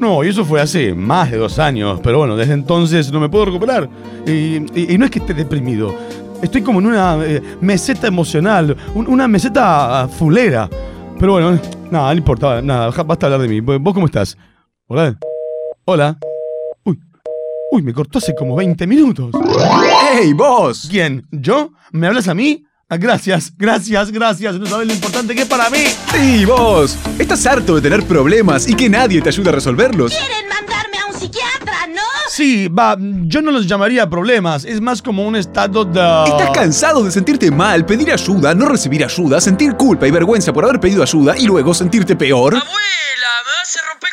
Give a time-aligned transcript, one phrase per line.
[0.00, 3.28] No, y eso fue hace más de dos años, pero bueno, desde entonces no me
[3.28, 3.88] puedo recuperar.
[4.26, 5.94] Y, y- y no es que esté deprimido,
[6.42, 10.68] estoy como en una eh, meseta emocional, un- una meseta fulera.
[11.18, 11.60] Pero bueno,
[11.90, 13.60] nada, no importa, nada, basta hablar de mí.
[13.60, 14.38] ¿Vos cómo estás?
[14.86, 15.18] Hola.
[15.84, 16.16] Hola.
[16.84, 16.98] Uy,
[17.72, 19.32] uy, me cortó hace como 20 minutos.
[20.18, 20.88] ¡Ey, vos!
[20.90, 21.26] ¿Quién?
[21.30, 21.72] ¿Yo?
[21.92, 22.64] ¿Me hablas a mí?
[22.92, 24.56] Ah, gracias, gracias, gracias.
[24.56, 25.78] No sabes lo importante que es para mí.
[26.12, 26.98] ¡Sí, vos!
[27.20, 30.10] ¿Estás harto de tener problemas y que nadie te ayude a resolverlos?
[30.10, 32.02] quieren mandarme a un psiquiatra, ¿no?
[32.28, 36.00] Sí, va, yo no los llamaría problemas, es más como un estado de...
[36.00, 40.64] ¿Estás cansado de sentirte mal, pedir ayuda, no recibir ayuda, sentir culpa y vergüenza por
[40.64, 42.56] haber pedido ayuda y luego sentirte peor?
[42.56, 43.29] Abuela,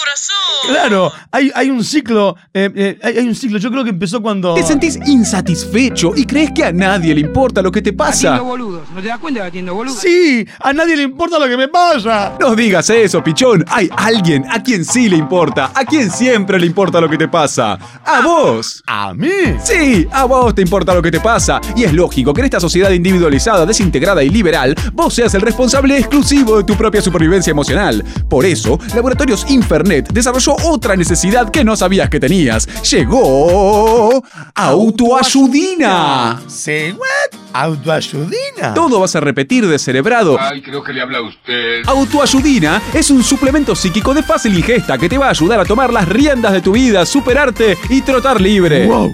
[0.00, 0.36] corazón.
[0.68, 4.22] Claro, hay, hay un ciclo, eh, eh, hay, hay un ciclo, yo creo que empezó
[4.22, 4.54] cuando...
[4.54, 8.34] Te sentís insatisfecho y crees que a nadie le importa lo que te pasa.
[8.34, 8.90] Atiendo boludos.
[8.94, 9.98] ¿No te das cuenta que atiendo boludos?
[9.98, 12.36] Sí, a nadie le importa lo que me pasa.
[12.40, 13.64] No digas eso, pichón.
[13.68, 17.28] Hay alguien a quien sí le importa, a quien siempre le importa lo que te
[17.28, 17.78] pasa.
[18.04, 18.82] A vos.
[18.86, 19.28] ¿A mí?
[19.62, 21.60] Sí, a vos te importa lo que te pasa.
[21.76, 25.98] Y es lógico que en esta sociedad individualizada, desintegrada y liberal, vos seas el responsable
[25.98, 28.04] exclusivo de tu propia supervivencia emocional.
[28.28, 29.44] Por eso, Laboratorios
[29.90, 32.68] Desarrolló otra necesidad que no sabías que tenías.
[32.88, 34.22] Llegó
[34.54, 36.40] Autoayudina.
[36.46, 36.94] ¿Sí?
[36.96, 37.40] ¿What?
[37.52, 38.72] ¿Autoayudina?
[38.74, 40.38] Todo vas a repetir descerebrado.
[40.40, 41.82] Ay, creo que le habla a usted.
[41.86, 45.92] Autoayudina es un suplemento psíquico de fácil ingesta que te va a ayudar a tomar
[45.92, 48.86] las riendas de tu vida, superarte y trotar libre.
[48.86, 49.12] Wow.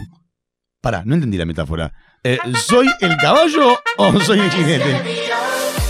[0.82, 1.90] Pará, no entendí la metáfora.
[2.22, 5.02] Eh, ¿Soy el caballo o soy el jinete?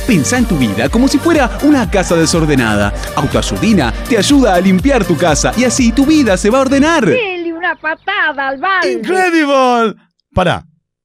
[0.07, 2.93] Pensá en tu vida como si fuera una casa desordenada.
[3.17, 7.05] Autoayudina te ayuda a limpiar tu casa y así tu vida se va a ordenar.
[7.05, 8.93] Dele una patada al balde.
[8.93, 9.95] ¡Incredible!
[10.33, 10.65] Pará,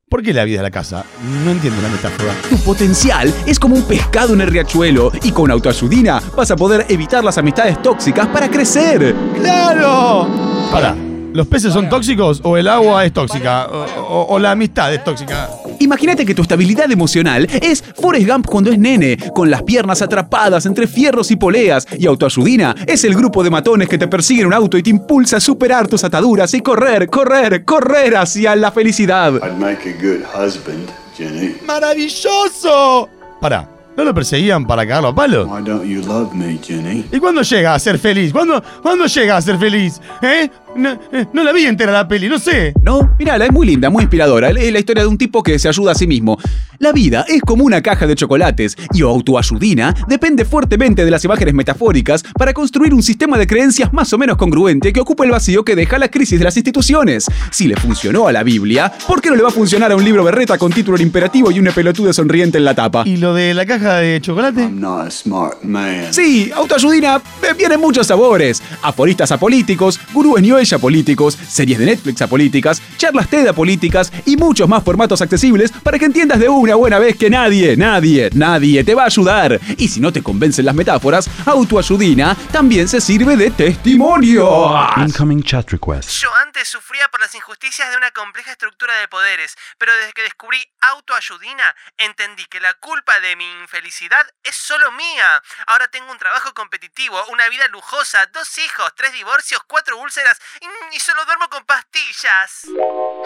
[0.09, 1.03] ¿por qué la vida de la casa?
[1.43, 2.33] No entiendo la metáfora.
[2.49, 6.85] Tu potencial es como un pescado en el riachuelo y con autoayudina vas a poder
[6.89, 9.15] evitar las amistades tóxicas para crecer.
[9.39, 10.27] ¡Claro!
[10.71, 10.95] Pará,
[11.33, 13.65] ¿los peces son tóxicos o el agua es tóxica?
[13.67, 15.49] O, o- o la amistad es tóxica?
[15.81, 20.67] Imagínate que tu estabilidad emocional es Forrest Gump cuando es nene, con las piernas atrapadas
[20.67, 24.47] entre fierros y poleas, y Autoayudina es el grupo de matones que te persigue en
[24.47, 28.71] un auto y te impulsa a superar tus ataduras y correr, correr, correr hacia la
[28.71, 29.33] felicidad.
[29.43, 30.87] I'd make a good husband,
[31.17, 31.55] Jenny.
[31.65, 33.09] ¡Maravilloso!
[33.41, 35.47] Pará, ¿no lo perseguían para cagarlo a palos?
[35.49, 37.05] Why don't you love me, Jenny?
[37.11, 38.31] ¿Y cuándo llega a ser feliz?
[38.31, 39.99] ¿Cuándo, ¿cuándo llega a ser feliz?
[40.21, 40.47] ¿Eh?
[40.75, 42.73] No, eh, no la vi entera la peli, no sé.
[42.81, 43.15] ¿No?
[43.19, 44.49] Mirala, es muy linda, muy inspiradora.
[44.49, 46.37] Es la historia de un tipo que se ayuda a sí mismo.
[46.79, 51.53] La vida es como una caja de chocolates y autoayudina depende fuertemente de las imágenes
[51.53, 55.63] metafóricas para construir un sistema de creencias más o menos congruente que ocupa el vacío
[55.63, 57.27] que deja la crisis de las instituciones.
[57.51, 60.03] Si le funcionó a la Biblia, ¿por qué no le va a funcionar a un
[60.03, 63.03] libro berreta con título en imperativo y una pelotuda sonriente en la tapa?
[63.05, 64.61] ¿Y lo de la caja de chocolate?
[64.61, 66.11] I'm not a smart man.
[66.11, 68.63] Sí, autoayudina eh, viene en muchos sabores.
[68.81, 74.69] Aforistas apolíticos, gurúes New Age apolíticos, series de Netflix apolíticas, charlas TED apolíticas y muchos
[74.69, 78.93] más formatos accesibles para que entiendas de una buena vez que nadie, nadie, nadie te
[78.93, 79.59] va a ayudar.
[79.77, 84.75] Y si no te convencen las metáforas, autoayudina también se sirve de testimonio.
[84.97, 86.21] Incoming chat request.
[86.21, 90.21] Yo antes sufría por las injusticias de una compleja estructura de poderes, pero desde que
[90.21, 95.41] descubrí autoayudina, entendí que la culpa de mi infelicidad es solo mía.
[95.65, 100.95] Ahora tengo un trabajo competitivo, una vida lujosa, dos hijos, tres divorcios, cuatro úlceras y,
[100.95, 102.63] y solo duermo con pastillas.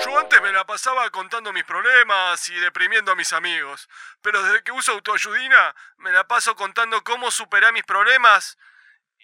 [0.06, 3.90] Yo antes me la pasaba contando mis problemas y deprimiendo a mis amigos,
[4.22, 8.58] pero desde que uso autoayudina me la paso contando cómo superé mis problemas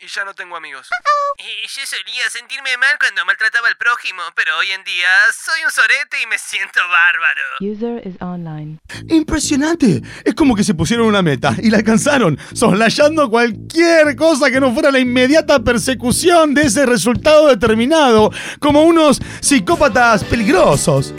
[0.01, 0.87] y ya no tengo amigos.
[1.37, 5.71] Y yo solía sentirme mal cuando maltrataba al prójimo, pero hoy en día soy un
[5.71, 7.41] sorete y me siento bárbaro.
[7.61, 8.79] User is online.
[9.07, 10.01] Impresionante.
[10.23, 14.73] Es como que se pusieron una meta y la alcanzaron, soslayando cualquier cosa que no
[14.73, 18.29] fuera la inmediata persecución de ese resultado determinado,
[18.59, 21.13] como unos psicópatas peligrosos.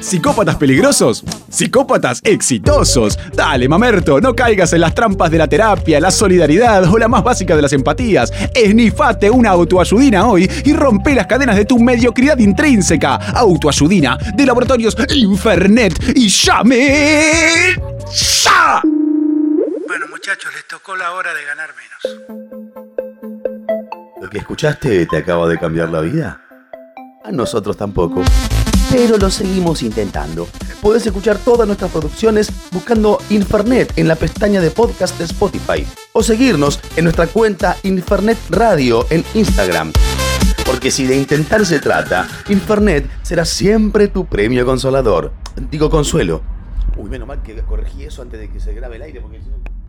[0.00, 1.22] ¿Psicópatas peligrosos?
[1.50, 3.18] ¡Psicópatas exitosos!
[3.34, 7.22] Dale, mamerto, no caigas en las trampas de la terapia, la solidaridad o la más
[7.22, 8.32] básica de las empatías.
[8.54, 13.16] Esnifate una autoayudina hoy y rompe las cadenas de tu mediocridad intrínseca.
[13.16, 17.76] Autoayudina de Laboratorios Infernet y llame.
[18.42, 18.80] ¡Ya!
[19.86, 22.00] Bueno, muchachos, les tocó la hora de ganar menos.
[24.20, 26.40] ¿Lo que escuchaste te acaba de cambiar la vida?
[27.22, 28.22] A nosotros tampoco.
[28.90, 30.48] Pero lo seguimos intentando.
[30.82, 35.86] Podés escuchar todas nuestras producciones buscando Infernet en la pestaña de podcast de Spotify.
[36.12, 39.92] O seguirnos en nuestra cuenta Infernet Radio en Instagram.
[40.66, 45.32] Porque si de intentar se trata, Infernet será siempre tu premio consolador.
[45.70, 46.42] Digo consuelo.
[46.96, 49.48] Uy, menos mal que corregí eso antes de que se grabe el aire porque si
[49.48, 49.79] no...